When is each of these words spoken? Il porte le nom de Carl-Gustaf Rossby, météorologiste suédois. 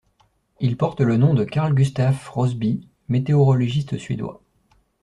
Il 0.59 0.77
porte 0.77 1.01
le 1.01 1.15
nom 1.15 1.35
de 1.35 1.43
Carl-Gustaf 1.43 2.27
Rossby, 2.29 2.87
météorologiste 3.07 3.99
suédois. 3.99 4.41